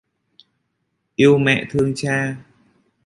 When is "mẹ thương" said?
1.37-1.93